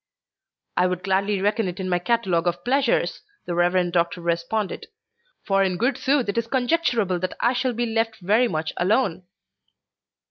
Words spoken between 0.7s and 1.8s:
"I would gladly reckon it